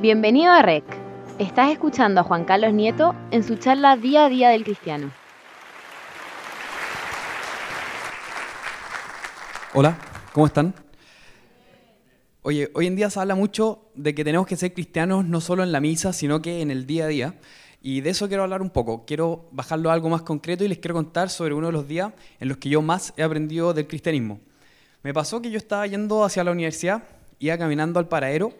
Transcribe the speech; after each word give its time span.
Bienvenido 0.00 0.52
a 0.52 0.62
REC. 0.62 0.84
Estás 1.40 1.72
escuchando 1.72 2.20
a 2.20 2.22
Juan 2.22 2.44
Carlos 2.44 2.72
Nieto 2.72 3.16
en 3.32 3.42
su 3.42 3.56
charla 3.56 3.96
Día 3.96 4.26
a 4.26 4.28
Día 4.28 4.50
del 4.50 4.62
Cristiano. 4.62 5.10
Hola, 9.74 9.98
¿cómo 10.32 10.46
están? 10.46 10.72
Oye, 12.42 12.70
hoy 12.74 12.86
en 12.86 12.94
día 12.94 13.10
se 13.10 13.18
habla 13.18 13.34
mucho 13.34 13.90
de 13.96 14.14
que 14.14 14.22
tenemos 14.22 14.46
que 14.46 14.54
ser 14.54 14.72
cristianos 14.72 15.24
no 15.24 15.40
solo 15.40 15.64
en 15.64 15.72
la 15.72 15.80
misa, 15.80 16.12
sino 16.12 16.40
que 16.40 16.62
en 16.62 16.70
el 16.70 16.86
día 16.86 17.06
a 17.06 17.08
día. 17.08 17.34
Y 17.82 18.00
de 18.00 18.10
eso 18.10 18.28
quiero 18.28 18.44
hablar 18.44 18.62
un 18.62 18.70
poco. 18.70 19.04
Quiero 19.04 19.48
bajarlo 19.50 19.90
a 19.90 19.94
algo 19.94 20.08
más 20.10 20.22
concreto 20.22 20.62
y 20.62 20.68
les 20.68 20.78
quiero 20.78 20.94
contar 20.94 21.28
sobre 21.28 21.54
uno 21.54 21.66
de 21.66 21.72
los 21.72 21.88
días 21.88 22.12
en 22.38 22.46
los 22.46 22.58
que 22.58 22.68
yo 22.68 22.82
más 22.82 23.14
he 23.16 23.24
aprendido 23.24 23.74
del 23.74 23.88
cristianismo. 23.88 24.38
Me 25.02 25.12
pasó 25.12 25.42
que 25.42 25.50
yo 25.50 25.58
estaba 25.58 25.88
yendo 25.88 26.22
hacia 26.22 26.44
la 26.44 26.52
universidad, 26.52 27.02
iba 27.40 27.58
caminando 27.58 27.98
al 27.98 28.06
paradero 28.06 28.52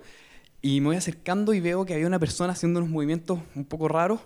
y 0.68 0.82
me 0.82 0.88
voy 0.88 0.96
acercando 0.96 1.54
y 1.54 1.60
veo 1.60 1.86
que 1.86 1.94
había 1.94 2.06
una 2.06 2.18
persona 2.18 2.52
haciendo 2.52 2.80
unos 2.80 2.90
movimientos 2.90 3.38
un 3.54 3.64
poco 3.64 3.88
raros, 3.88 4.20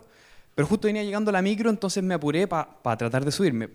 pero 0.57 0.67
justo 0.67 0.89
venía 0.89 1.05
llegando 1.05 1.31
la 1.31 1.41
micro, 1.41 1.71
entonces 1.71 2.03
me 2.03 2.15
apuré 2.15 2.49
para 2.49 2.97
tratar 2.97 3.25
de 3.25 3.31
subirme. 3.31 3.69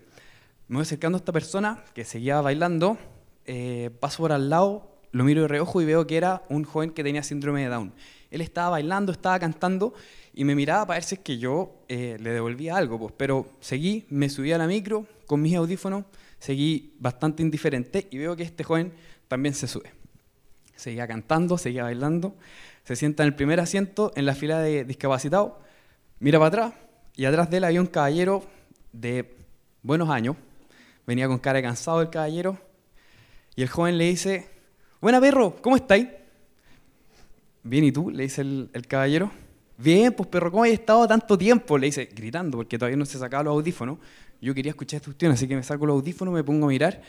Me 0.68 0.76
voy 0.76 0.82
acercando 0.82 1.16
a 1.16 1.20
esta 1.20 1.32
persona 1.32 1.82
que 1.94 2.04
seguía 2.04 2.42
bailando, 2.42 2.98
eh, 3.46 3.88
paso 4.00 4.18
por 4.18 4.32
al 4.32 4.50
lado, 4.50 4.86
lo 5.12 5.24
miro 5.24 5.42
de 5.42 5.48
reojo 5.48 5.80
y 5.80 5.86
veo 5.86 6.06
que 6.06 6.18
era 6.18 6.42
un 6.50 6.64
joven 6.64 6.90
que 6.90 7.02
tenía 7.02 7.22
síndrome 7.22 7.62
de 7.62 7.68
Down. 7.68 7.94
Él 8.30 8.42
estaba 8.42 8.68
bailando, 8.68 9.12
estaba 9.12 9.38
cantando 9.38 9.94
y 10.34 10.44
me 10.44 10.54
miraba 10.54 10.86
para 10.88 10.98
ver 10.98 11.04
si 11.04 11.14
es 11.14 11.22
que 11.22 11.38
yo 11.38 11.72
eh, 11.88 12.18
le 12.20 12.32
devolvía 12.32 12.76
algo, 12.76 12.98
pues, 12.98 13.14
pero 13.16 13.46
seguí, 13.60 14.04
me 14.10 14.28
subí 14.28 14.52
a 14.52 14.58
la 14.58 14.66
micro 14.66 15.06
con 15.24 15.40
mis 15.40 15.54
audífonos, 15.54 16.04
seguí 16.38 16.92
bastante 16.98 17.42
indiferente 17.42 18.08
y 18.10 18.18
veo 18.18 18.36
que 18.36 18.42
este 18.42 18.62
joven 18.62 18.92
también 19.26 19.54
se 19.54 19.66
sube. 19.66 19.97
Seguía 20.78 21.08
cantando, 21.08 21.58
seguía 21.58 21.82
bailando, 21.82 22.36
se 22.84 22.94
sienta 22.94 23.24
en 23.24 23.26
el 23.26 23.34
primer 23.34 23.58
asiento 23.58 24.12
en 24.14 24.26
la 24.26 24.36
fila 24.36 24.60
de 24.60 24.84
discapacitados, 24.84 25.54
mira 26.20 26.38
para 26.38 26.48
atrás 26.48 26.72
y 27.16 27.24
atrás 27.24 27.50
de 27.50 27.56
él 27.56 27.64
había 27.64 27.80
un 27.80 27.88
caballero 27.88 28.44
de 28.92 29.36
buenos 29.82 30.08
años, 30.08 30.36
venía 31.04 31.26
con 31.26 31.40
cara 31.40 31.56
de 31.56 31.64
cansado 31.64 32.00
el 32.00 32.10
caballero 32.10 32.58
y 33.56 33.62
el 33.62 33.68
joven 33.68 33.98
le 33.98 34.04
dice, 34.04 34.48
buena 35.00 35.20
perro, 35.20 35.56
¿cómo 35.60 35.74
estáis? 35.74 36.06
Bien, 37.64 37.82
¿y 37.82 37.90
tú? 37.90 38.08
le 38.08 38.22
dice 38.22 38.42
el, 38.42 38.86
caballero. 38.86 39.32
Bien, 39.78 40.12
pues 40.12 40.28
perro, 40.28 40.52
¿cómo 40.52 40.62
has 40.62 40.70
estado 40.70 41.08
tanto 41.08 41.36
tiempo? 41.36 41.76
Le 41.76 41.86
dice, 41.86 42.08
gritando, 42.14 42.58
porque 42.58 42.78
todavía 42.78 42.96
no 42.96 43.04
se 43.04 43.18
sacaba 43.18 43.42
los 43.42 43.54
audífonos. 43.54 43.98
Yo 44.40 44.54
quería 44.54 44.70
escuchar 44.70 44.98
esta 44.98 45.06
cuestión, 45.06 45.32
así 45.32 45.48
que 45.48 45.56
me 45.56 45.64
saco 45.64 45.86
los 45.86 45.94
audífonos, 45.94 46.32
me 46.32 46.44
pongo 46.44 46.66
a 46.66 46.68
mirar. 46.68 47.02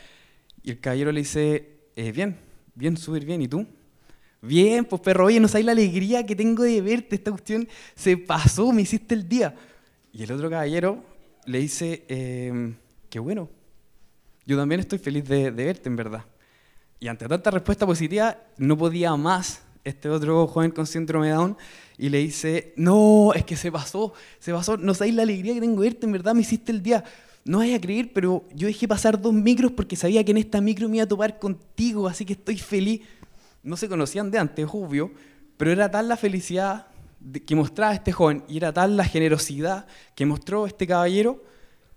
Y 0.64 0.72
el 0.72 0.80
caballero 0.80 1.12
le 1.12 1.20
dice, 1.20 1.68
eh, 1.94 2.10
bien, 2.10 2.49
Bien, 2.74 2.96
súper 2.96 3.24
bien. 3.24 3.42
¿Y 3.42 3.48
tú? 3.48 3.66
Bien, 4.42 4.84
pues 4.84 5.02
perro, 5.02 5.26
oye, 5.26 5.38
no 5.38 5.48
sabes 5.48 5.66
la 5.66 5.72
alegría 5.72 6.24
que 6.24 6.34
tengo 6.34 6.62
de 6.62 6.80
verte. 6.80 7.16
Esta 7.16 7.30
cuestión 7.30 7.68
se 7.94 8.16
pasó, 8.16 8.72
me 8.72 8.82
hiciste 8.82 9.14
el 9.14 9.28
día. 9.28 9.54
Y 10.12 10.22
el 10.22 10.32
otro 10.32 10.48
caballero 10.48 11.04
le 11.44 11.58
dice, 11.58 12.04
eh, 12.08 12.74
qué 13.08 13.18
bueno. 13.18 13.48
Yo 14.46 14.56
también 14.56 14.80
estoy 14.80 14.98
feliz 14.98 15.28
de, 15.28 15.50
verte, 15.50 15.88
en 15.88 15.96
verdad. 15.96 16.24
Y 16.98 17.08
ante 17.08 17.28
tanta 17.28 17.50
respuesta 17.50 17.86
positiva, 17.86 18.36
no 18.56 18.76
podía 18.76 19.14
más 19.16 19.62
este 19.84 20.08
otro 20.08 20.46
joven 20.46 20.70
con 20.70 20.86
síndrome 20.86 21.28
de 21.28 21.34
Down 21.34 21.56
y 21.96 22.08
le 22.08 22.18
dice, 22.18 22.72
no, 22.76 23.32
es 23.34 23.44
que 23.44 23.56
se 23.56 23.70
pasó, 23.70 24.12
se 24.38 24.52
pasó, 24.52 24.76
no 24.76 24.92
sabéis 24.94 25.14
la 25.14 25.22
alegría 25.22 25.54
que 25.54 25.60
tengo 25.60 25.82
de 25.82 25.88
verte, 25.88 26.06
en 26.06 26.12
verdad 26.12 26.34
me 26.34 26.40
hiciste 26.40 26.72
el 26.72 26.82
día 26.82 27.04
no 27.44 27.58
vaya 27.58 27.76
a 27.76 27.80
creer, 27.80 28.12
pero 28.12 28.44
yo 28.54 28.66
dejé 28.66 28.86
pasar 28.86 29.20
dos 29.20 29.32
micros 29.32 29.72
porque 29.72 29.96
sabía 29.96 30.24
que 30.24 30.30
en 30.30 30.38
esta 30.38 30.60
micro 30.60 30.88
me 30.88 30.96
iba 30.96 31.04
a 31.04 31.08
topar 31.08 31.38
contigo, 31.38 32.06
así 32.06 32.24
que 32.24 32.34
estoy 32.34 32.58
feliz. 32.58 33.02
No 33.62 33.76
se 33.76 33.88
conocían 33.88 34.30
de 34.30 34.38
antes, 34.38 34.66
obvio, 34.70 35.10
pero 35.56 35.72
era 35.72 35.90
tal 35.90 36.08
la 36.08 36.16
felicidad 36.16 36.86
que 37.46 37.54
mostraba 37.54 37.94
este 37.94 38.12
joven 38.12 38.44
y 38.48 38.56
era 38.56 38.72
tal 38.72 38.96
la 38.96 39.04
generosidad 39.04 39.86
que 40.14 40.24
mostró 40.24 40.66
este 40.66 40.86
caballero 40.86 41.42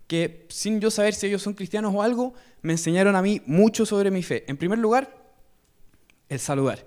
que 0.07 0.45
sin 0.49 0.79
yo 0.79 0.91
saber 0.91 1.13
si 1.13 1.27
ellos 1.27 1.41
son 1.41 1.53
cristianos 1.53 1.93
o 1.95 2.01
algo, 2.01 2.33
me 2.61 2.73
enseñaron 2.73 3.15
a 3.15 3.21
mí 3.21 3.41
mucho 3.45 3.85
sobre 3.85 4.11
mi 4.11 4.21
fe. 4.21 4.43
En 4.47 4.57
primer 4.57 4.79
lugar, 4.79 5.15
el 6.29 6.39
saludar. 6.39 6.85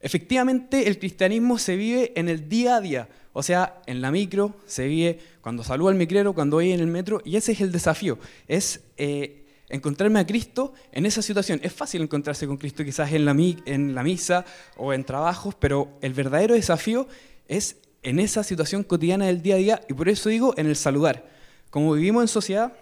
Efectivamente, 0.00 0.88
el 0.88 0.98
cristianismo 0.98 1.58
se 1.58 1.76
vive 1.76 2.12
en 2.16 2.28
el 2.28 2.48
día 2.48 2.76
a 2.76 2.80
día. 2.80 3.08
O 3.40 3.42
sea, 3.42 3.80
en 3.86 4.02
la 4.02 4.10
micro 4.10 4.54
se 4.66 4.86
vive 4.86 5.18
cuando 5.40 5.64
saludo 5.64 5.88
al 5.88 5.94
micrero, 5.94 6.34
cuando 6.34 6.56
voy 6.56 6.72
en 6.72 6.80
el 6.80 6.88
metro, 6.88 7.22
y 7.24 7.36
ese 7.36 7.52
es 7.52 7.62
el 7.62 7.72
desafío, 7.72 8.18
es 8.46 8.82
eh, 8.98 9.46
encontrarme 9.70 10.20
a 10.20 10.26
Cristo 10.26 10.74
en 10.92 11.06
esa 11.06 11.22
situación. 11.22 11.58
Es 11.62 11.72
fácil 11.72 12.02
encontrarse 12.02 12.46
con 12.46 12.58
Cristo 12.58 12.84
quizás 12.84 13.10
en 13.12 13.24
la, 13.24 13.34
en 13.64 13.94
la 13.94 14.02
misa 14.02 14.44
o 14.76 14.92
en 14.92 15.04
trabajos, 15.04 15.54
pero 15.58 15.88
el 16.02 16.12
verdadero 16.12 16.52
desafío 16.52 17.08
es 17.48 17.78
en 18.02 18.20
esa 18.20 18.44
situación 18.44 18.84
cotidiana 18.84 19.24
del 19.24 19.40
día 19.40 19.54
a 19.54 19.58
día, 19.58 19.80
y 19.88 19.94
por 19.94 20.10
eso 20.10 20.28
digo 20.28 20.52
en 20.58 20.66
el 20.66 20.76
saludar. 20.76 21.26
Como 21.70 21.94
vivimos 21.94 22.22
en 22.22 22.28
sociedad, 22.28 22.74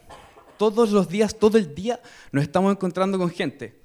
todos 0.56 0.90
los 0.90 1.08
días, 1.08 1.38
todo 1.38 1.56
el 1.56 1.72
día, 1.72 2.00
nos 2.32 2.42
estamos 2.42 2.72
encontrando 2.72 3.16
con 3.16 3.30
gente. 3.30 3.76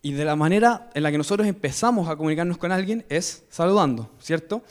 Y 0.00 0.12
de 0.12 0.24
la 0.24 0.34
manera 0.34 0.88
en 0.94 1.02
la 1.02 1.10
que 1.10 1.18
nosotros 1.18 1.46
empezamos 1.46 2.08
a 2.08 2.16
comunicarnos 2.16 2.56
con 2.56 2.72
alguien 2.72 3.04
es 3.10 3.44
saludando, 3.50 4.10
¿cierto? 4.18 4.62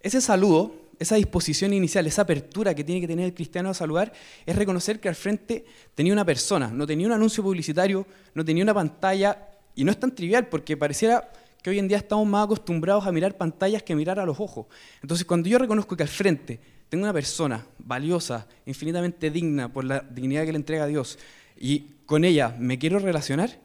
Ese 0.00 0.20
saludo, 0.20 0.87
esa 0.98 1.16
disposición 1.16 1.72
inicial, 1.72 2.06
esa 2.06 2.22
apertura 2.22 2.74
que 2.74 2.84
tiene 2.84 3.00
que 3.00 3.06
tener 3.06 3.24
el 3.26 3.34
cristiano 3.34 3.70
a 3.70 3.74
saludar, 3.74 4.12
es 4.44 4.56
reconocer 4.56 5.00
que 5.00 5.08
al 5.08 5.14
frente 5.14 5.64
tenía 5.94 6.12
una 6.12 6.24
persona, 6.24 6.68
no 6.68 6.86
tenía 6.86 7.06
un 7.06 7.12
anuncio 7.12 7.42
publicitario, 7.42 8.06
no 8.34 8.44
tenía 8.44 8.64
una 8.64 8.74
pantalla, 8.74 9.48
y 9.74 9.84
no 9.84 9.92
es 9.92 10.00
tan 10.00 10.12
trivial 10.12 10.48
porque 10.48 10.76
pareciera 10.76 11.30
que 11.62 11.70
hoy 11.70 11.78
en 11.78 11.86
día 11.86 11.98
estamos 11.98 12.26
más 12.26 12.44
acostumbrados 12.44 13.06
a 13.06 13.12
mirar 13.12 13.36
pantallas 13.36 13.82
que 13.82 13.94
mirar 13.94 14.18
a 14.18 14.26
los 14.26 14.40
ojos. 14.40 14.66
Entonces, 15.02 15.24
cuando 15.24 15.48
yo 15.48 15.58
reconozco 15.58 15.96
que 15.96 16.02
al 16.02 16.08
frente 16.08 16.58
tengo 16.88 17.04
una 17.04 17.12
persona 17.12 17.64
valiosa, 17.78 18.48
infinitamente 18.66 19.30
digna 19.30 19.72
por 19.72 19.84
la 19.84 20.00
dignidad 20.00 20.44
que 20.44 20.52
le 20.52 20.58
entrega 20.58 20.84
a 20.84 20.86
Dios, 20.88 21.18
y 21.56 21.80
con 22.06 22.24
ella 22.24 22.56
me 22.58 22.78
quiero 22.78 22.98
relacionar, 22.98 23.60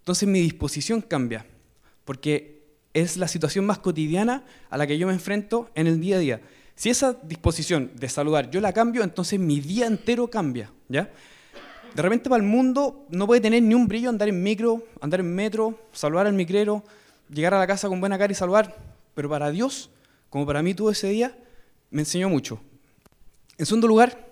entonces 0.00 0.28
mi 0.28 0.40
disposición 0.40 1.00
cambia, 1.00 1.46
porque 2.04 2.62
es 2.92 3.16
la 3.16 3.28
situación 3.28 3.64
más 3.66 3.78
cotidiana 3.78 4.44
a 4.70 4.76
la 4.76 4.86
que 4.86 4.98
yo 4.98 5.06
me 5.06 5.12
enfrento 5.12 5.70
en 5.74 5.86
el 5.86 6.00
día 6.00 6.16
a 6.16 6.18
día. 6.18 6.40
Si 6.76 6.90
esa 6.90 7.14
disposición 7.22 7.90
de 7.94 8.08
saludar 8.08 8.50
yo 8.50 8.60
la 8.60 8.72
cambio, 8.72 9.02
entonces 9.02 9.40
mi 9.40 9.60
día 9.60 9.86
entero 9.86 10.28
cambia, 10.28 10.70
¿ya? 10.88 11.10
De 11.94 12.02
repente 12.02 12.28
para 12.28 12.42
el 12.42 12.48
mundo 12.48 13.06
no 13.08 13.26
puede 13.26 13.40
tener 13.40 13.62
ni 13.62 13.74
un 13.74 13.88
brillo 13.88 14.10
andar 14.10 14.28
en 14.28 14.42
micro, 14.42 14.84
andar 15.00 15.20
en 15.20 15.34
metro, 15.34 15.78
saludar 15.92 16.26
al 16.26 16.34
micrero, 16.34 16.84
llegar 17.30 17.54
a 17.54 17.58
la 17.58 17.66
casa 17.66 17.88
con 17.88 17.98
buena 17.98 18.18
cara 18.18 18.30
y 18.30 18.36
saludar, 18.36 18.76
pero 19.14 19.30
para 19.30 19.50
Dios, 19.50 19.88
como 20.28 20.44
para 20.44 20.62
mí 20.62 20.74
todo 20.74 20.90
ese 20.90 21.08
día, 21.08 21.34
me 21.90 22.02
enseñó 22.02 22.28
mucho. 22.28 22.60
En 23.56 23.64
segundo 23.64 23.88
lugar, 23.88 24.26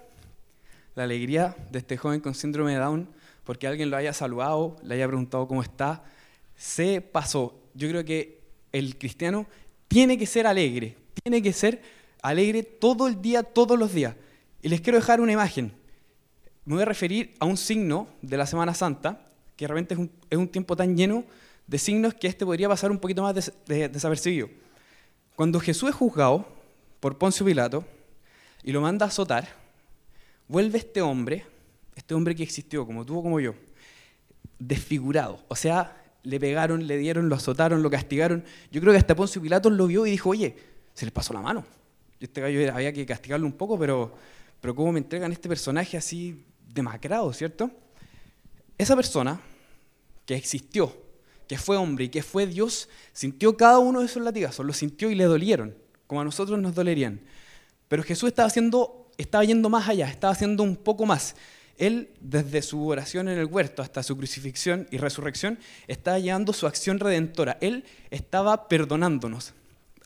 la 0.94 1.04
alegría 1.04 1.56
de 1.71 1.78
este 1.78 1.97
joven 1.97 2.21
con 2.21 2.34
síndrome 2.34 2.72
de 2.72 2.78
Down, 2.78 3.09
porque 3.44 3.66
alguien 3.66 3.88
lo 3.88 3.97
haya 3.97 4.12
saludado, 4.12 4.77
le 4.83 4.97
haya 4.97 5.06
preguntado 5.06 5.49
cómo 5.49 5.62
está, 5.62 6.04
se 6.56 7.00
pasó. 7.00 7.59
Yo 7.72 7.88
creo 7.88 8.04
que 8.04 8.41
el 8.72 8.99
cristiano 8.99 9.47
tiene 9.88 10.19
que 10.19 10.27
ser 10.27 10.47
alegre, 10.47 10.97
tiene 11.22 11.41
que 11.41 11.54
ser 11.54 11.81
alegre 12.25 12.62
todo 12.62 13.07
el 13.07 13.21
día, 13.21 13.43
todos 13.43 13.79
los 13.79 13.93
días. 13.93 14.17
Y 14.62 14.69
les 14.71 14.81
quiero 14.81 14.99
dejar 14.99 15.21
una 15.21 15.33
imagen. 15.33 15.73
Me 16.65 16.75
voy 16.75 16.83
a 16.83 16.87
referir 16.87 17.35
a 17.39 17.45
un 17.45 17.59
signo 17.59 18.09
de 18.23 18.39
la 18.39 18.47
Semana 18.47 18.73
Santa, 18.73 19.29
que 19.57 19.67
realmente 19.69 19.95
es 20.31 20.39
un, 20.39 20.49
tiempo 20.49 20.75
tan 20.75 20.97
lleno 20.97 21.25
de 21.67 21.79
signos 21.79 22.15
que 22.15 22.27
este 22.27 22.47
podría 22.47 22.67
pasar 22.67 22.91
un 22.91 22.99
poquito 22.99 23.23
más 23.23 23.53
desapercibido. 23.67 24.49
Cuando 25.37 25.61
Jesús 25.61 25.91
es 25.91 25.95
juzgado 25.95 26.47
por 26.99 27.19
Poncio 27.19 27.45
Pilato 27.45 27.84
y 28.63 28.73
lo 28.73 28.81
manda 28.81 29.05
a 29.05 29.09
azotar, 29.11 29.47
vuelve 30.49 30.79
este 30.79 31.03
hombre, 31.03 31.45
este 31.95 32.15
hombre 32.15 32.34
que 32.34 32.43
existió 32.43 32.87
como 32.87 33.05
tú 33.05 33.19
o 33.19 33.23
como 33.23 33.39
yo, 33.39 33.55
desfigurado. 34.59 35.45
O 35.49 35.57
sea, 35.57 36.03
le 36.23 36.41
pegaron, 36.41 36.87
le 36.87 36.97
dieron, 36.97 37.29
lo 37.29 37.34
azotaron, 37.34 37.83
lo 37.83 37.91
castigaron. 37.91 38.45
Yo 38.73 38.81
creo 38.81 38.95
que 38.95 38.99
hasta 38.99 39.15
Poncio 39.15 39.43
Pilatos 39.43 39.73
lo 39.73 39.87
vio 39.87 40.07
y 40.07 40.13
dijo, 40.13 40.31
oye, 40.31 40.57
se 40.95 41.04
les 41.04 41.13
pasó 41.13 41.34
la 41.34 41.43
mano. 41.43 41.66
Este 42.24 42.41
gallo 42.41 42.74
había 42.74 42.91
que 42.91 43.04
castigarlo 43.04 43.47
un 43.47 43.53
poco, 43.53 43.78
pero, 43.78 44.15
pero 44.59 44.74
¿cómo 44.74 44.92
me 44.92 44.98
entregan 44.98 45.30
este 45.30 45.47
personaje 45.47 45.98
así 45.98 46.42
demacrado, 46.66 47.30
cierto? 47.34 47.71
Esa 48.78 48.97
persona 48.97 49.38
que 50.24 50.34
existió, 50.34 50.91
que 51.47 51.59
fue 51.59 51.76
hombre 51.76 52.06
y 52.06 52.09
que 52.09 52.22
fue 52.22 52.47
Dios, 52.47 52.88
sintió 53.12 53.59
cada 53.59 53.78
uno 53.78 54.00
de 54.00 54.06
esos 54.06 54.22
latigazos, 54.22 54.65
lo 54.65 54.72
sintió 54.72 55.10
y 55.10 55.15
le 55.15 55.24
dolieron, 55.24 55.76
como 56.06 56.22
a 56.22 56.24
nosotros 56.24 56.59
nos 56.59 56.74
dolerían. 56.74 57.21
Pero 57.88 58.03
Jesús 58.03 58.28
estaba 58.28 58.48
haciendo, 58.48 59.10
estaba 59.18 59.44
yendo 59.44 59.68
más 59.68 59.86
allá, 59.86 60.09
estaba 60.09 60.32
haciendo 60.32 60.62
un 60.62 60.76
poco 60.76 61.04
más. 61.04 61.36
Él, 61.76 62.09
desde 62.22 62.62
su 62.62 62.86
oración 62.88 63.28
en 63.28 63.38
el 63.38 63.44
huerto 63.44 63.82
hasta 63.82 64.03
su 64.03 64.16
crucifixión 64.16 64.88
y 64.91 64.97
resurrección, 64.97 65.59
estaba 65.88 66.18
llevando 66.18 66.54
su 66.54 66.66
acción 66.66 67.00
redentora. 67.00 67.59
Él 67.60 67.84
estaba 68.10 68.66
perdonándonos, 68.66 69.53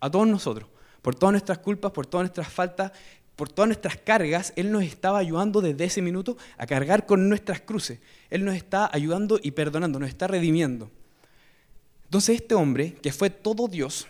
a 0.01 0.11
todos 0.11 0.27
nosotros, 0.27 0.69
por 1.09 1.15
todas 1.15 1.33
nuestras 1.33 1.57
culpas, 1.57 1.91
por 1.91 2.05
todas 2.05 2.25
nuestras 2.25 2.49
faltas, 2.49 2.93
por 3.35 3.49
todas 3.49 3.69
nuestras 3.69 3.97
cargas. 3.97 4.53
Él 4.57 4.71
nos 4.71 4.83
estaba 4.83 5.19
ayudando 5.19 5.63
desde 5.63 5.87
ese 5.87 6.03
minuto 6.03 6.37
a 6.59 6.67
cargar 6.67 7.07
con 7.07 7.31
nuestras 7.31 7.63
cruces. 7.63 7.99
Él 8.29 8.45
nos 8.45 8.55
está 8.55 8.91
ayudando 8.93 9.41
y 9.43 9.53
perdonando, 9.53 9.99
nos 9.99 10.11
está 10.11 10.27
redimiendo. 10.27 10.91
Entonces 12.05 12.43
este 12.43 12.55
hombre, 12.55 12.93
que 12.93 13.11
fue 13.11 13.31
todo 13.31 13.69
Dios, 13.69 14.07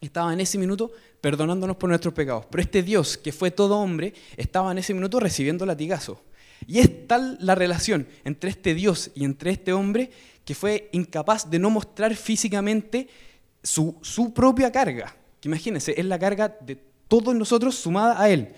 estaba 0.00 0.32
en 0.32 0.40
ese 0.40 0.56
minuto 0.56 0.92
perdonándonos 1.20 1.76
por 1.76 1.90
nuestros 1.90 2.14
pecados. 2.14 2.46
Pero 2.50 2.62
este 2.62 2.82
Dios, 2.82 3.18
que 3.18 3.30
fue 3.30 3.50
todo 3.50 3.76
hombre, 3.76 4.14
estaba 4.38 4.72
en 4.72 4.78
ese 4.78 4.94
minuto 4.94 5.20
recibiendo 5.20 5.66
latigazo. 5.66 6.22
Y 6.66 6.78
es 6.78 7.06
tal 7.06 7.36
la 7.38 7.54
relación 7.54 8.08
entre 8.24 8.48
este 8.48 8.72
Dios 8.72 9.10
y 9.14 9.26
entre 9.26 9.50
este 9.50 9.74
hombre 9.74 10.10
que 10.46 10.54
fue 10.54 10.88
incapaz 10.92 11.50
de 11.50 11.58
no 11.58 11.68
mostrar 11.68 12.16
físicamente 12.16 13.08
su, 13.62 13.98
su 14.00 14.32
propia 14.32 14.72
carga. 14.72 15.17
Que 15.40 15.48
imagínense, 15.48 15.94
es 15.96 16.04
la 16.04 16.18
carga 16.18 16.56
de 16.60 16.78
todos 17.08 17.34
nosotros 17.34 17.74
sumada 17.74 18.20
a 18.20 18.28
Él. 18.28 18.54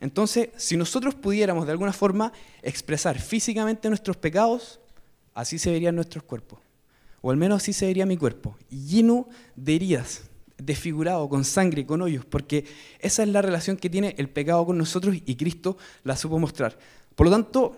Entonces, 0.00 0.50
si 0.56 0.76
nosotros 0.76 1.14
pudiéramos 1.14 1.66
de 1.66 1.72
alguna 1.72 1.92
forma 1.92 2.32
expresar 2.62 3.18
físicamente 3.20 3.88
nuestros 3.88 4.16
pecados, 4.16 4.80
así 5.32 5.58
se 5.58 5.70
verían 5.70 5.94
nuestros 5.94 6.24
cuerpos. 6.24 6.58
O 7.22 7.30
al 7.30 7.36
menos 7.36 7.62
así 7.62 7.72
se 7.72 7.86
vería 7.86 8.04
mi 8.04 8.16
cuerpo, 8.16 8.56
lleno 8.68 9.28
de 9.56 9.76
heridas, 9.76 10.24
desfigurado, 10.58 11.28
con 11.28 11.44
sangre, 11.44 11.86
con 11.86 12.02
hoyos, 12.02 12.24
porque 12.26 12.66
esa 12.98 13.22
es 13.22 13.28
la 13.30 13.40
relación 13.40 13.76
que 13.76 13.88
tiene 13.88 14.14
el 14.18 14.28
pecado 14.28 14.66
con 14.66 14.76
nosotros 14.76 15.16
y 15.24 15.34
Cristo 15.36 15.78
la 16.02 16.16
supo 16.16 16.38
mostrar. 16.38 16.76
Por 17.14 17.26
lo 17.26 17.32
tanto, 17.32 17.76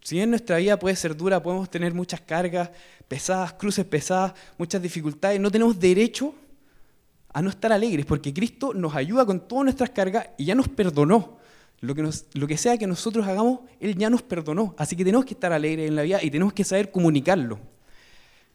si 0.00 0.16
bien 0.16 0.30
nuestra 0.30 0.56
vida 0.56 0.78
puede 0.78 0.96
ser 0.96 1.16
dura, 1.16 1.42
podemos 1.42 1.70
tener 1.70 1.92
muchas 1.92 2.20
cargas 2.22 2.70
pesadas, 3.08 3.52
cruces 3.52 3.84
pesadas, 3.84 4.32
muchas 4.56 4.80
dificultades, 4.80 5.38
no 5.38 5.50
tenemos 5.50 5.78
derecho 5.78 6.34
a 7.32 7.42
no 7.42 7.50
estar 7.50 7.72
alegres, 7.72 8.06
porque 8.06 8.34
Cristo 8.34 8.74
nos 8.74 8.94
ayuda 8.94 9.24
con 9.24 9.40
todas 9.48 9.64
nuestras 9.64 9.90
cargas 9.90 10.28
y 10.36 10.44
ya 10.44 10.54
nos 10.54 10.68
perdonó. 10.68 11.38
Lo 11.80 11.94
que, 11.94 12.08
lo 12.34 12.46
que 12.46 12.56
sea 12.56 12.78
que 12.78 12.86
nosotros 12.86 13.26
hagamos, 13.26 13.60
Él 13.80 13.96
ya 13.96 14.08
nos 14.08 14.22
perdonó. 14.22 14.74
Así 14.78 14.94
que 14.94 15.04
tenemos 15.04 15.24
que 15.24 15.34
estar 15.34 15.52
alegres 15.52 15.88
en 15.88 15.96
la 15.96 16.02
vida 16.02 16.22
y 16.22 16.30
tenemos 16.30 16.52
que 16.52 16.62
saber 16.62 16.92
comunicarlo. 16.92 17.58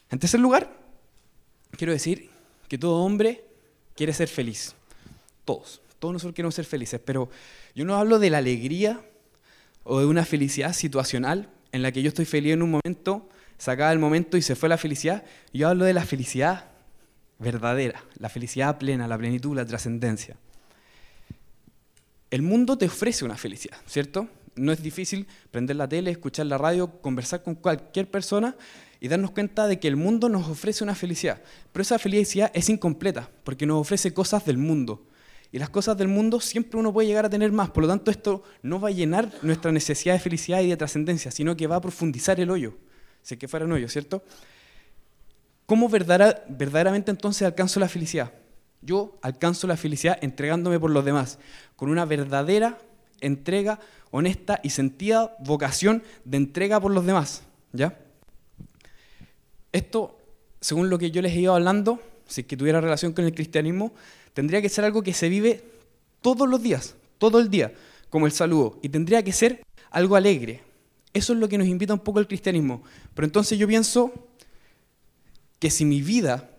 En 0.09 0.19
tercer 0.19 0.39
lugar, 0.39 0.71
quiero 1.71 1.91
decir 1.91 2.29
que 2.69 2.77
todo 2.77 3.03
hombre 3.03 3.43
quiere 3.95 4.13
ser 4.13 4.29
feliz. 4.29 4.75
Todos. 5.43 5.81
Todos 5.99 6.13
nosotros 6.13 6.35
queremos 6.35 6.55
ser 6.55 6.65
felices. 6.65 7.01
Pero 7.03 7.29
yo 7.75 7.83
no 7.83 7.95
hablo 7.95 8.19
de 8.19 8.29
la 8.29 8.37
alegría 8.37 9.01
o 9.83 9.99
de 9.99 10.05
una 10.05 10.23
felicidad 10.23 10.73
situacional 10.73 11.49
en 11.71 11.81
la 11.81 11.91
que 11.91 12.01
yo 12.01 12.09
estoy 12.09 12.25
feliz 12.25 12.53
en 12.53 12.61
un 12.61 12.71
momento, 12.71 13.29
se 13.57 13.71
acaba 13.71 13.91
el 13.91 13.99
momento 13.99 14.37
y 14.37 14.41
se 14.41 14.55
fue 14.55 14.69
la 14.69 14.77
felicidad. 14.77 15.23
Yo 15.51 15.67
hablo 15.67 15.85
de 15.85 15.93
la 15.93 16.05
felicidad 16.05 16.65
verdadera, 17.39 18.03
la 18.17 18.29
felicidad 18.29 18.77
plena, 18.77 19.07
la 19.07 19.17
plenitud, 19.17 19.55
la 19.55 19.65
trascendencia. 19.65 20.37
El 22.29 22.41
mundo 22.41 22.77
te 22.77 22.85
ofrece 22.85 23.23
una 23.23 23.37
felicidad, 23.37 23.77
¿cierto? 23.85 24.27
No 24.55 24.71
es 24.71 24.81
difícil 24.81 25.27
prender 25.51 25.75
la 25.75 25.87
tele, 25.87 26.11
escuchar 26.11 26.47
la 26.47 26.57
radio, 26.57 26.99
conversar 27.01 27.43
con 27.43 27.55
cualquier 27.55 28.09
persona 28.09 28.55
y 28.99 29.07
darnos 29.07 29.31
cuenta 29.31 29.67
de 29.67 29.79
que 29.79 29.87
el 29.87 29.95
mundo 29.95 30.27
nos 30.27 30.47
ofrece 30.47 30.83
una 30.83 30.95
felicidad. 30.95 31.41
Pero 31.71 31.81
esa 31.81 31.99
felicidad 31.99 32.51
es 32.53 32.69
incompleta, 32.69 33.29
porque 33.43 33.65
nos 33.65 33.79
ofrece 33.79 34.13
cosas 34.13 34.45
del 34.45 34.57
mundo. 34.57 35.05
Y 35.51 35.59
las 35.59 35.69
cosas 35.69 35.97
del 35.97 36.09
mundo 36.09 36.41
siempre 36.41 36.79
uno 36.79 36.91
puede 36.91 37.07
llegar 37.07 37.25
a 37.25 37.29
tener 37.29 37.51
más. 37.51 37.69
Por 37.69 37.83
lo 37.83 37.87
tanto, 37.87 38.11
esto 38.11 38.43
no 38.61 38.81
va 38.81 38.89
a 38.89 38.91
llenar 38.91 39.31
nuestra 39.43 39.71
necesidad 39.71 40.15
de 40.15 40.19
felicidad 40.19 40.61
y 40.61 40.69
de 40.69 40.77
trascendencia, 40.77 41.31
sino 41.31 41.55
que 41.55 41.67
va 41.67 41.77
a 41.77 41.81
profundizar 41.81 42.39
el 42.39 42.49
hoyo. 42.49 42.77
Si 43.21 43.37
que 43.37 43.47
fuera 43.47 43.65
un 43.65 43.71
hoyo, 43.71 43.87
¿cierto? 43.87 44.23
¿Cómo 45.67 45.89
verdaderamente 45.89 47.11
entonces 47.11 47.45
alcanzo 47.45 47.81
la 47.81 47.89
felicidad? 47.89 48.31
Yo 48.81 49.19
alcanzo 49.21 49.67
la 49.67 49.75
felicidad 49.75 50.17
entregándome 50.21 50.79
por 50.79 50.89
los 50.89 51.03
demás, 51.03 51.39
con 51.75 51.89
una 51.89 52.05
verdadera 52.05 52.79
entrega 53.19 53.77
honesta 54.11 54.61
y 54.63 54.69
sentida 54.69 55.35
vocación 55.39 56.03
de 56.23 56.37
entrega 56.37 56.79
por 56.79 56.93
los 56.93 57.05
demás. 57.05 57.43
¿Ya? 57.73 57.99
Esto, 59.73 60.17
según 60.61 60.89
lo 60.89 60.97
que 60.97 61.11
yo 61.11 61.21
les 61.21 61.33
he 61.33 61.41
ido 61.41 61.53
hablando, 61.53 62.01
si 62.27 62.41
es 62.41 62.47
que 62.47 62.55
tuviera 62.55 62.79
relación 62.79 63.11
con 63.11 63.25
el 63.25 63.33
cristianismo, 63.33 63.91
tendría 64.33 64.61
que 64.61 64.69
ser 64.69 64.85
algo 64.85 65.03
que 65.03 65.13
se 65.13 65.27
vive 65.27 65.65
todos 66.21 66.47
los 66.47 66.63
días, 66.63 66.95
todo 67.17 67.39
el 67.41 67.49
día, 67.49 67.73
como 68.09 68.25
el 68.25 68.31
saludo, 68.31 68.79
y 68.81 68.87
tendría 68.87 69.21
que 69.21 69.33
ser 69.33 69.65
algo 69.91 70.15
alegre. 70.15 70.61
Eso 71.13 71.33
es 71.33 71.39
lo 71.39 71.49
que 71.49 71.57
nos 71.57 71.67
invita 71.67 71.93
un 71.93 71.99
poco 71.99 72.19
el 72.21 72.27
cristianismo. 72.27 72.83
Pero 73.13 73.25
entonces 73.25 73.59
yo 73.59 73.67
pienso 73.67 74.13
que 75.59 75.69
si 75.69 75.85
mi 75.85 76.01
vida 76.01 76.49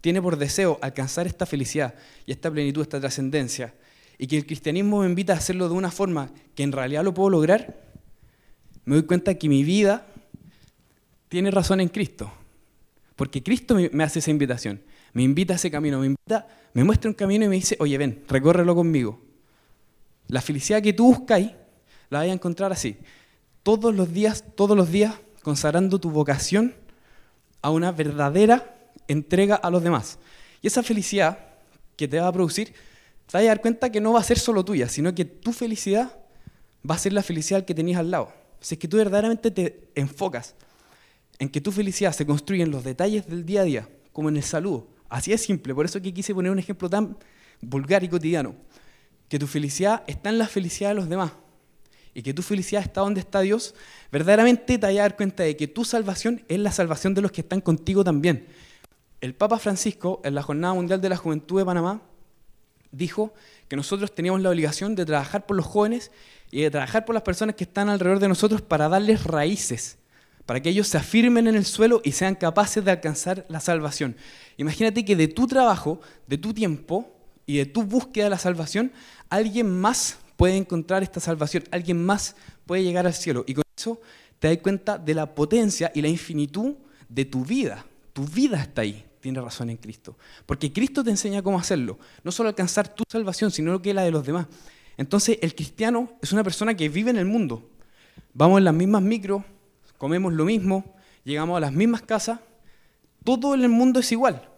tiene 0.00 0.22
por 0.22 0.36
deseo 0.36 0.78
alcanzar 0.82 1.26
esta 1.26 1.46
felicidad 1.46 1.94
y 2.26 2.32
esta 2.32 2.50
plenitud, 2.50 2.82
esta 2.82 3.00
trascendencia, 3.00 3.74
y 4.18 4.26
que 4.26 4.36
el 4.36 4.46
cristianismo 4.46 5.00
me 5.00 5.06
invita 5.06 5.34
a 5.34 5.36
hacerlo 5.36 5.68
de 5.68 5.74
una 5.74 5.90
forma 5.90 6.30
que 6.54 6.62
en 6.62 6.72
realidad 6.72 7.04
lo 7.04 7.12
puedo 7.12 7.30
lograr, 7.30 7.82
me 8.84 8.94
doy 8.96 9.04
cuenta 9.04 9.34
que 9.34 9.48
mi 9.48 9.64
vida 9.64 10.06
tiene 11.28 11.50
razón 11.50 11.80
en 11.80 11.88
Cristo. 11.88 12.32
Porque 13.16 13.42
Cristo 13.42 13.76
me 13.92 14.04
hace 14.04 14.20
esa 14.20 14.30
invitación, 14.30 14.80
me 15.12 15.22
invita 15.22 15.54
a 15.54 15.56
ese 15.56 15.70
camino, 15.70 15.98
me 15.98 16.06
invita, 16.06 16.46
me 16.72 16.84
muestra 16.84 17.10
un 17.10 17.14
camino 17.14 17.46
y 17.46 17.48
me 17.48 17.56
dice, 17.56 17.76
oye, 17.80 17.96
ven, 17.98 18.22
recórrelo 18.28 18.74
conmigo. 18.74 19.20
La 20.28 20.40
felicidad 20.40 20.82
que 20.82 20.92
tú 20.92 21.06
buscáis, 21.06 21.50
la 22.10 22.18
vas 22.18 22.28
a 22.28 22.32
encontrar 22.32 22.72
así. 22.72 22.96
Todos 23.62 23.94
los 23.94 24.12
días, 24.12 24.44
todos 24.54 24.76
los 24.76 24.90
días, 24.90 25.14
consagrando 25.42 25.98
tu 25.98 26.10
vocación 26.10 26.74
a 27.62 27.70
una 27.70 27.92
verdadera 27.92 28.76
entrega 29.08 29.56
a 29.56 29.70
los 29.70 29.82
demás. 29.82 30.18
Y 30.62 30.66
esa 30.66 30.82
felicidad 30.82 31.38
que 31.96 32.08
te 32.08 32.20
va 32.20 32.28
a 32.28 32.32
producir, 32.32 32.68
te 32.68 33.32
vas 33.32 33.42
a 33.42 33.46
dar 33.46 33.60
cuenta 33.60 33.90
que 33.90 34.00
no 34.00 34.12
va 34.12 34.20
a 34.20 34.24
ser 34.24 34.38
solo 34.38 34.64
tuya, 34.64 34.88
sino 34.88 35.14
que 35.14 35.24
tu 35.24 35.52
felicidad 35.52 36.18
va 36.88 36.94
a 36.94 36.98
ser 36.98 37.12
la 37.12 37.22
felicidad 37.22 37.64
que 37.64 37.74
tenías 37.74 37.98
al 37.98 38.10
lado. 38.10 38.32
Si 38.60 38.74
es 38.74 38.78
que 38.78 38.88
tú 38.88 38.96
verdaderamente 38.96 39.50
te 39.50 39.88
enfocas 39.94 40.54
en 41.38 41.48
que 41.48 41.60
tu 41.60 41.72
felicidad 41.72 42.12
se 42.12 42.26
construye 42.26 42.62
en 42.62 42.70
los 42.70 42.84
detalles 42.84 43.26
del 43.26 43.44
día 43.44 43.62
a 43.62 43.64
día, 43.64 43.88
como 44.12 44.28
en 44.28 44.36
el 44.36 44.42
saludo. 44.42 44.88
Así 45.08 45.32
es 45.32 45.42
simple, 45.42 45.74
por 45.74 45.84
eso 45.84 46.00
que 46.00 46.12
quise 46.12 46.34
poner 46.34 46.50
un 46.50 46.58
ejemplo 46.58 46.88
tan 46.88 47.16
vulgar 47.60 48.02
y 48.04 48.08
cotidiano. 48.08 48.54
Que 49.28 49.38
tu 49.38 49.46
felicidad 49.46 50.04
está 50.06 50.30
en 50.30 50.38
la 50.38 50.46
felicidad 50.46 50.90
de 50.90 50.94
los 50.94 51.08
demás 51.08 51.32
y 52.16 52.22
que 52.22 52.32
tu 52.32 52.40
felicidad 52.40 52.80
está 52.80 53.02
donde 53.02 53.20
está 53.20 53.42
Dios, 53.42 53.74
verdaderamente 54.10 54.78
te 54.78 54.86
vas 54.86 55.12
a 55.12 55.14
cuenta 55.14 55.42
de 55.42 55.54
que 55.54 55.68
tu 55.68 55.84
salvación 55.84 56.42
es 56.48 56.58
la 56.58 56.72
salvación 56.72 57.12
de 57.12 57.20
los 57.20 57.30
que 57.30 57.42
están 57.42 57.60
contigo 57.60 58.02
también. 58.02 58.46
El 59.20 59.34
Papa 59.34 59.58
Francisco, 59.58 60.22
en 60.24 60.34
la 60.34 60.40
Jornada 60.40 60.72
Mundial 60.72 60.98
de 61.02 61.10
la 61.10 61.18
Juventud 61.18 61.58
de 61.58 61.66
Panamá, 61.66 62.00
dijo 62.90 63.34
que 63.68 63.76
nosotros 63.76 64.14
teníamos 64.14 64.40
la 64.40 64.48
obligación 64.48 64.94
de 64.94 65.04
trabajar 65.04 65.44
por 65.44 65.58
los 65.58 65.66
jóvenes 65.66 66.10
y 66.50 66.62
de 66.62 66.70
trabajar 66.70 67.04
por 67.04 67.12
las 67.12 67.22
personas 67.22 67.54
que 67.54 67.64
están 67.64 67.90
alrededor 67.90 68.18
de 68.18 68.28
nosotros 68.28 68.62
para 68.62 68.88
darles 68.88 69.24
raíces, 69.24 69.98
para 70.46 70.62
que 70.62 70.70
ellos 70.70 70.88
se 70.88 70.96
afirmen 70.96 71.48
en 71.48 71.54
el 71.54 71.66
suelo 71.66 72.00
y 72.02 72.12
sean 72.12 72.34
capaces 72.34 72.82
de 72.82 72.92
alcanzar 72.92 73.44
la 73.50 73.60
salvación. 73.60 74.16
Imagínate 74.56 75.04
que 75.04 75.16
de 75.16 75.28
tu 75.28 75.46
trabajo, 75.46 76.00
de 76.26 76.38
tu 76.38 76.54
tiempo 76.54 77.12
y 77.44 77.58
de 77.58 77.66
tu 77.66 77.82
búsqueda 77.82 78.24
de 78.24 78.30
la 78.30 78.38
salvación, 78.38 78.90
alguien 79.28 79.70
más 79.70 80.16
puede 80.36 80.56
encontrar 80.56 81.02
esta 81.02 81.20
salvación, 81.20 81.64
alguien 81.70 82.04
más 82.04 82.36
puede 82.66 82.82
llegar 82.82 83.06
al 83.06 83.14
cielo. 83.14 83.44
Y 83.46 83.54
con 83.54 83.64
eso 83.76 84.00
te 84.38 84.48
das 84.48 84.58
cuenta 84.58 84.98
de 84.98 85.14
la 85.14 85.34
potencia 85.34 85.90
y 85.94 86.02
la 86.02 86.08
infinitud 86.08 86.74
de 87.08 87.24
tu 87.24 87.44
vida. 87.44 87.84
Tu 88.12 88.24
vida 88.24 88.60
está 88.60 88.82
ahí, 88.82 89.04
tiene 89.20 89.40
razón 89.40 89.70
en 89.70 89.76
Cristo. 89.76 90.16
Porque 90.46 90.72
Cristo 90.72 91.02
te 91.02 91.10
enseña 91.10 91.42
cómo 91.42 91.58
hacerlo. 91.58 91.98
No 92.22 92.32
solo 92.32 92.48
alcanzar 92.48 92.88
tu 92.94 93.04
salvación, 93.08 93.50
sino 93.50 93.80
que 93.80 93.94
la 93.94 94.02
de 94.02 94.10
los 94.10 94.24
demás. 94.24 94.46
Entonces 94.96 95.38
el 95.42 95.54
cristiano 95.54 96.12
es 96.22 96.32
una 96.32 96.44
persona 96.44 96.74
que 96.74 96.88
vive 96.88 97.10
en 97.10 97.18
el 97.18 97.26
mundo. 97.26 97.68
Vamos 98.32 98.58
en 98.58 98.64
las 98.64 98.74
mismas 98.74 99.02
micros, 99.02 99.42
comemos 99.98 100.32
lo 100.32 100.44
mismo, 100.44 100.94
llegamos 101.24 101.56
a 101.56 101.60
las 101.60 101.72
mismas 101.72 102.02
casas. 102.02 102.40
Todo 103.24 103.54
en 103.54 103.62
el 103.62 103.68
mundo 103.68 104.00
es 104.00 104.12
igual 104.12 104.48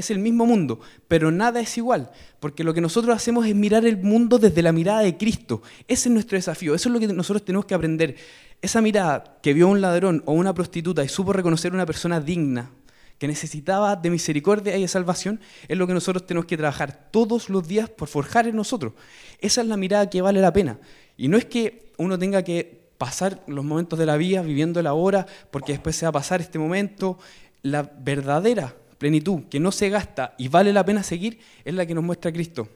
es 0.00 0.10
el 0.10 0.18
mismo 0.18 0.46
mundo, 0.46 0.80
pero 1.08 1.30
nada 1.30 1.60
es 1.60 1.76
igual, 1.78 2.10
porque 2.40 2.64
lo 2.64 2.74
que 2.74 2.80
nosotros 2.80 3.14
hacemos 3.14 3.46
es 3.46 3.54
mirar 3.54 3.86
el 3.86 3.98
mundo 3.98 4.38
desde 4.38 4.62
la 4.62 4.72
mirada 4.72 5.00
de 5.00 5.16
Cristo. 5.16 5.62
Ese 5.86 6.08
es 6.08 6.12
nuestro 6.12 6.36
desafío, 6.36 6.74
eso 6.74 6.88
es 6.88 6.92
lo 6.92 7.00
que 7.00 7.06
nosotros 7.06 7.44
tenemos 7.44 7.66
que 7.66 7.74
aprender. 7.74 8.16
Esa 8.60 8.80
mirada 8.80 9.38
que 9.42 9.54
vio 9.54 9.68
un 9.68 9.80
ladrón 9.80 10.22
o 10.26 10.32
una 10.32 10.52
prostituta 10.52 11.04
y 11.04 11.08
supo 11.08 11.32
reconocer 11.32 11.72
una 11.72 11.86
persona 11.86 12.20
digna, 12.20 12.70
que 13.18 13.28
necesitaba 13.28 13.96
de 13.96 14.08
misericordia 14.08 14.76
y 14.76 14.80
de 14.80 14.88
salvación, 14.88 15.40
es 15.68 15.76
lo 15.76 15.86
que 15.86 15.92
nosotros 15.92 16.26
tenemos 16.26 16.46
que 16.46 16.56
trabajar 16.56 17.10
todos 17.10 17.50
los 17.50 17.68
días 17.68 17.90
por 17.90 18.08
forjar 18.08 18.46
en 18.46 18.56
nosotros. 18.56 18.94
Esa 19.40 19.60
es 19.60 19.66
la 19.66 19.76
mirada 19.76 20.08
que 20.08 20.22
vale 20.22 20.40
la 20.40 20.52
pena. 20.54 20.78
Y 21.18 21.28
no 21.28 21.36
es 21.36 21.44
que 21.44 21.92
uno 21.98 22.18
tenga 22.18 22.42
que 22.42 22.80
pasar 22.96 23.42
los 23.46 23.64
momentos 23.64 23.98
de 23.98 24.06
la 24.06 24.16
vida 24.16 24.40
viviendo 24.40 24.80
la 24.80 24.94
hora, 24.94 25.26
porque 25.50 25.72
después 25.72 25.96
se 25.96 26.06
va 26.06 26.10
a 26.10 26.12
pasar 26.12 26.40
este 26.40 26.58
momento. 26.58 27.18
La 27.62 27.82
verdadera 27.82 28.74
plenitud 29.00 29.44
que 29.48 29.58
no 29.58 29.72
se 29.72 29.88
gasta 29.88 30.34
y 30.36 30.48
vale 30.48 30.74
la 30.74 30.84
pena 30.84 31.02
seguir 31.02 31.40
es 31.64 31.72
la 31.72 31.86
que 31.86 31.94
nos 31.94 32.04
muestra 32.04 32.30
Cristo. 32.30 32.68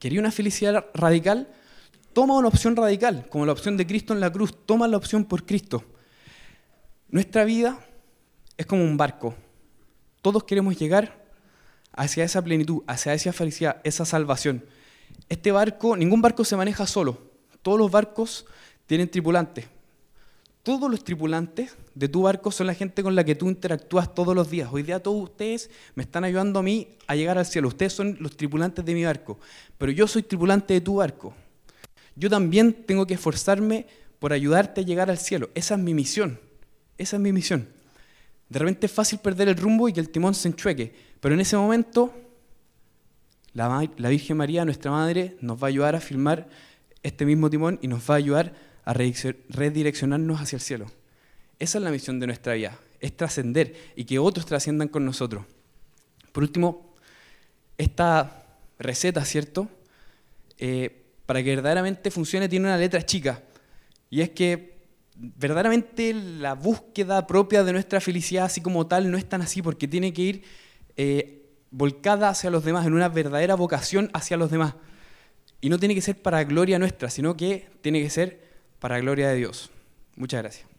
¿Quería 0.00 0.18
una 0.18 0.32
felicidad 0.32 0.84
radical? 0.94 1.48
Toma 2.12 2.36
una 2.36 2.48
opción 2.48 2.74
radical, 2.74 3.28
como 3.30 3.46
la 3.46 3.52
opción 3.52 3.76
de 3.76 3.86
Cristo 3.86 4.12
en 4.12 4.18
la 4.18 4.32
cruz. 4.32 4.52
Toma 4.66 4.88
la 4.88 4.96
opción 4.96 5.24
por 5.24 5.46
Cristo. 5.46 5.84
Nuestra 7.08 7.44
vida 7.44 7.78
es 8.56 8.66
como 8.66 8.82
un 8.82 8.96
barco. 8.96 9.36
Todos 10.22 10.42
queremos 10.42 10.76
llegar 10.76 11.24
hacia 11.92 12.24
esa 12.24 12.42
plenitud, 12.42 12.82
hacia 12.88 13.14
esa 13.14 13.32
felicidad, 13.32 13.80
esa 13.84 14.04
salvación. 14.04 14.64
Este 15.28 15.52
barco, 15.52 15.96
ningún 15.96 16.20
barco 16.20 16.44
se 16.44 16.56
maneja 16.56 16.84
solo. 16.84 17.30
Todos 17.62 17.78
los 17.78 17.92
barcos 17.92 18.44
tienen 18.86 19.08
tripulantes. 19.08 19.66
Todos 20.62 20.88
los 20.90 21.02
tripulantes 21.02 21.76
de 21.94 22.08
tu 22.08 22.22
barco 22.22 22.50
son 22.52 22.68
la 22.68 22.74
gente 22.74 23.02
con 23.02 23.16
la 23.16 23.24
que 23.24 23.34
tú 23.34 23.48
interactúas 23.48 24.14
todos 24.14 24.34
los 24.34 24.48
días. 24.48 24.68
Hoy 24.70 24.82
día 24.82 25.02
todos 25.02 25.22
ustedes 25.22 25.70
me 25.94 26.04
están 26.04 26.24
ayudando 26.24 26.60
a 26.60 26.62
mí 26.62 26.96
a 27.06 27.16
llegar 27.16 27.36
al 27.36 27.46
cielo. 27.46 27.68
Ustedes 27.68 27.92
son 27.92 28.16
los 28.20 28.36
tripulantes 28.36 28.84
de 28.84 28.94
mi 28.94 29.04
barco, 29.04 29.38
pero 29.76 29.90
yo 29.90 30.06
soy 30.06 30.22
tripulante 30.22 30.74
de 30.74 30.80
tu 30.80 30.96
barco. 30.96 31.34
Yo 32.14 32.30
también 32.30 32.72
tengo 32.72 33.06
que 33.06 33.14
esforzarme 33.14 33.86
por 34.18 34.32
ayudarte 34.32 34.82
a 34.82 34.84
llegar 34.84 35.10
al 35.10 35.18
cielo. 35.18 35.50
Esa 35.54 35.74
es 35.74 35.80
mi 35.80 35.94
misión. 35.94 36.38
Esa 36.96 37.16
es 37.16 37.22
mi 37.22 37.32
misión. 37.32 37.68
De 38.48 38.58
repente 38.58 38.86
es 38.86 38.92
fácil 38.92 39.18
perder 39.18 39.48
el 39.48 39.56
rumbo 39.56 39.88
y 39.88 39.92
que 39.92 40.00
el 40.00 40.10
timón 40.10 40.34
se 40.34 40.46
enchueque, 40.46 40.94
pero 41.20 41.34
en 41.34 41.40
ese 41.40 41.56
momento 41.56 42.12
la, 43.54 43.88
la 43.96 44.08
Virgen 44.10 44.36
María, 44.36 44.64
nuestra 44.64 44.90
Madre, 44.90 45.36
nos 45.40 45.60
va 45.60 45.66
a 45.66 45.68
ayudar 45.68 45.96
a 45.96 46.00
filmar 46.00 46.48
este 47.02 47.24
mismo 47.24 47.50
timón 47.50 47.78
y 47.82 47.88
nos 47.88 48.08
va 48.08 48.14
a 48.14 48.18
ayudar 48.18 48.54
a 48.84 48.92
redireccionarnos 48.92 50.40
hacia 50.40 50.56
el 50.56 50.62
cielo. 50.62 50.86
Esa 51.58 51.78
es 51.78 51.84
la 51.84 51.90
misión 51.90 52.18
de 52.18 52.26
nuestra 52.26 52.54
vida, 52.54 52.78
es 53.00 53.16
trascender 53.16 53.74
y 53.94 54.04
que 54.04 54.18
otros 54.18 54.46
trasciendan 54.46 54.88
con 54.88 55.04
nosotros. 55.04 55.44
Por 56.32 56.42
último, 56.42 56.94
esta 57.78 58.46
receta, 58.78 59.24
¿cierto? 59.24 59.68
Eh, 60.58 61.02
para 61.26 61.42
que 61.42 61.50
verdaderamente 61.54 62.10
funcione 62.10 62.48
tiene 62.48 62.66
una 62.66 62.76
letra 62.76 63.04
chica. 63.04 63.42
Y 64.10 64.20
es 64.20 64.30
que 64.30 64.72
verdaderamente 65.14 66.12
la 66.12 66.54
búsqueda 66.54 67.26
propia 67.26 67.64
de 67.64 67.72
nuestra 67.72 68.00
felicidad 68.00 68.46
así 68.46 68.60
como 68.60 68.86
tal 68.86 69.10
no 69.10 69.16
es 69.16 69.28
tan 69.28 69.42
así 69.42 69.62
porque 69.62 69.86
tiene 69.86 70.12
que 70.12 70.22
ir 70.22 70.42
eh, 70.96 71.42
volcada 71.70 72.28
hacia 72.28 72.50
los 72.50 72.64
demás, 72.64 72.86
en 72.86 72.92
una 72.92 73.08
verdadera 73.08 73.54
vocación 73.54 74.10
hacia 74.12 74.36
los 74.36 74.50
demás. 74.50 74.74
Y 75.60 75.68
no 75.68 75.78
tiene 75.78 75.94
que 75.94 76.00
ser 76.00 76.20
para 76.20 76.42
gloria 76.44 76.78
nuestra, 76.78 77.08
sino 77.08 77.36
que 77.36 77.68
tiene 77.80 78.02
que 78.02 78.10
ser 78.10 78.51
para 78.82 78.98
gloria 78.98 79.28
de 79.28 79.36
Dios. 79.36 79.70
Muchas 80.16 80.42
gracias. 80.42 80.71